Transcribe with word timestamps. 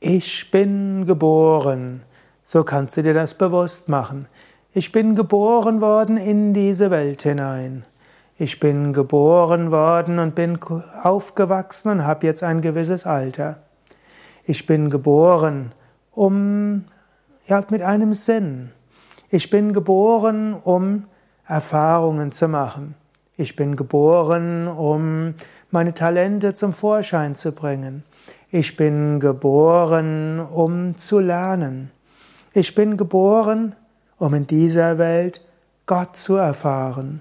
Ich 0.00 0.52
bin 0.52 1.06
geboren. 1.06 2.02
So 2.44 2.62
kannst 2.62 2.96
du 2.96 3.02
dir 3.02 3.14
das 3.14 3.34
bewusst 3.34 3.88
machen. 3.88 4.28
Ich 4.72 4.92
bin 4.92 5.16
geboren 5.16 5.80
worden 5.80 6.16
in 6.16 6.54
diese 6.54 6.92
Welt 6.92 7.22
hinein. 7.22 7.84
Ich 8.36 8.60
bin 8.60 8.92
geboren 8.92 9.72
worden 9.72 10.20
und 10.20 10.36
bin 10.36 10.56
aufgewachsen 11.02 11.90
und 11.90 12.06
habe 12.06 12.28
jetzt 12.28 12.44
ein 12.44 12.60
gewisses 12.60 13.06
Alter. 13.06 13.64
Ich 14.44 14.66
bin 14.66 14.88
geboren, 14.88 15.72
um 16.12 16.84
ja 17.48 17.64
mit 17.68 17.82
einem 17.82 18.12
Sinn. 18.12 18.70
Ich 19.30 19.50
bin 19.50 19.72
geboren, 19.72 20.54
um 20.54 21.06
Erfahrungen 21.44 22.30
zu 22.30 22.46
machen. 22.46 22.94
Ich 23.36 23.56
bin 23.56 23.74
geboren, 23.74 24.68
um 24.68 25.34
meine 25.72 25.92
Talente 25.92 26.54
zum 26.54 26.72
Vorschein 26.72 27.34
zu 27.34 27.50
bringen. 27.50 28.04
Ich 28.50 28.76
bin 28.76 29.20
geboren, 29.20 30.40
um 30.40 30.96
zu 30.96 31.18
lernen. 31.18 31.90
Ich 32.54 32.74
bin 32.74 32.96
geboren, 32.96 33.74
um 34.16 34.32
in 34.32 34.46
dieser 34.46 34.96
Welt 34.96 35.44
Gott 35.84 36.16
zu 36.16 36.36
erfahren. 36.36 37.20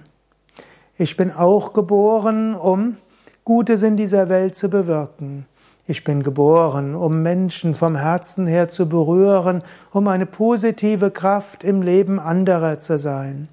Ich 0.97 1.17
bin 1.17 1.33
auch 1.33 1.73
geboren, 1.73 2.55
um 2.55 2.95
Gutes 3.43 3.83
in 3.83 3.97
dieser 3.97 4.29
Welt 4.29 4.55
zu 4.55 4.69
bewirken. 4.69 5.45
Ich 5.85 6.05
bin 6.05 6.23
geboren, 6.23 6.95
um 6.95 7.21
Menschen 7.23 7.75
vom 7.75 7.97
Herzen 7.97 8.47
her 8.47 8.69
zu 8.69 8.87
berühren, 8.87 9.63
um 9.91 10.07
eine 10.07 10.27
positive 10.27 11.11
Kraft 11.11 11.61
im 11.61 11.81
Leben 11.81 12.21
anderer 12.21 12.79
zu 12.79 12.97
sein. 12.97 13.49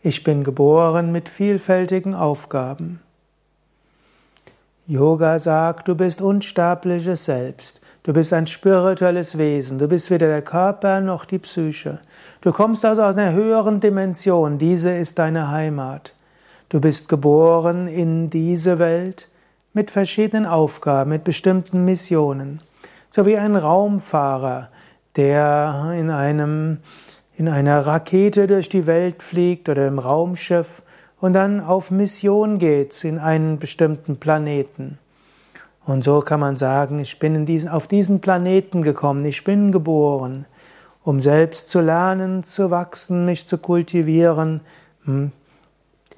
Ich 0.00 0.24
bin 0.24 0.42
geboren 0.42 1.12
mit 1.12 1.28
vielfältigen 1.28 2.16
Aufgaben. 2.16 2.98
Yoga 4.92 5.38
sagt, 5.38 5.88
du 5.88 5.94
bist 5.94 6.20
unsterbliches 6.20 7.24
Selbst. 7.24 7.80
Du 8.02 8.12
bist 8.12 8.30
ein 8.34 8.46
spirituelles 8.46 9.38
Wesen. 9.38 9.78
Du 9.78 9.88
bist 9.88 10.10
weder 10.10 10.26
der 10.26 10.42
Körper 10.42 11.00
noch 11.00 11.24
die 11.24 11.38
Psyche. 11.38 11.98
Du 12.42 12.52
kommst 12.52 12.84
also 12.84 13.00
aus 13.00 13.16
einer 13.16 13.32
höheren 13.32 13.80
Dimension. 13.80 14.58
Diese 14.58 14.90
ist 14.90 15.18
deine 15.18 15.50
Heimat. 15.50 16.14
Du 16.68 16.78
bist 16.78 17.08
geboren 17.08 17.86
in 17.86 18.28
diese 18.28 18.78
Welt 18.78 19.28
mit 19.72 19.90
verschiedenen 19.90 20.44
Aufgaben, 20.44 21.08
mit 21.08 21.24
bestimmten 21.24 21.86
Missionen. 21.86 22.60
So 23.08 23.24
wie 23.24 23.38
ein 23.38 23.56
Raumfahrer, 23.56 24.68
der 25.16 25.94
in 25.96 26.10
einem, 26.10 26.80
in 27.38 27.48
einer 27.48 27.86
Rakete 27.86 28.46
durch 28.46 28.68
die 28.68 28.86
Welt 28.86 29.22
fliegt 29.22 29.70
oder 29.70 29.88
im 29.88 29.98
Raumschiff 29.98 30.82
und 31.22 31.34
dann 31.34 31.60
auf 31.60 31.92
Mission 31.92 32.58
geht 32.58 33.04
in 33.04 33.20
einen 33.20 33.60
bestimmten 33.60 34.16
Planeten. 34.16 34.98
Und 35.84 36.02
so 36.02 36.20
kann 36.20 36.40
man 36.40 36.56
sagen, 36.56 36.98
ich 36.98 37.20
bin 37.20 37.46
diesen, 37.46 37.68
auf 37.68 37.86
diesen 37.86 38.20
Planeten 38.20 38.82
gekommen, 38.82 39.24
ich 39.24 39.44
bin 39.44 39.70
geboren, 39.70 40.46
um 41.04 41.20
selbst 41.20 41.68
zu 41.68 41.80
lernen, 41.80 42.42
zu 42.42 42.72
wachsen, 42.72 43.24
mich 43.24 43.46
zu 43.46 43.56
kultivieren, 43.58 44.62
hm, 45.04 45.30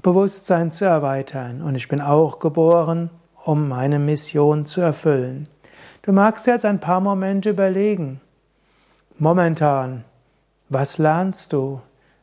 Bewusstsein 0.00 0.72
zu 0.72 0.86
erweitern. 0.86 1.60
Und 1.60 1.74
ich 1.74 1.86
bin 1.86 2.00
auch 2.00 2.38
geboren, 2.38 3.10
um 3.44 3.68
meine 3.68 3.98
Mission 3.98 4.64
zu 4.64 4.80
erfüllen. 4.80 5.46
Du 6.00 6.12
magst 6.12 6.46
jetzt 6.46 6.64
ein 6.64 6.80
paar 6.80 7.00
Momente 7.00 7.50
überlegen. 7.50 8.22
Momentan, 9.18 10.04
was 10.70 10.96
lernst 10.96 11.52
du? 11.52 11.82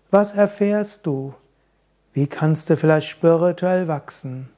Was 0.10 0.34
erfährst 0.34 1.06
du? 1.06 1.36
Wie 2.14 2.28
kannst 2.28 2.70
du 2.70 2.78
vielleicht 2.78 3.08
spirituell 3.08 3.88
wachsen? 3.88 4.50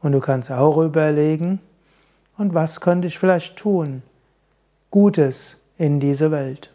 Und 0.00 0.12
du 0.12 0.20
kannst 0.20 0.50
auch 0.50 0.78
überlegen, 0.78 1.60
und 2.36 2.54
was 2.54 2.80
könnte 2.80 3.06
ich 3.06 3.18
vielleicht 3.18 3.56
tun? 3.56 4.02
Gutes 4.90 5.56
in 5.78 6.00
diese 6.00 6.30
Welt. 6.30 6.71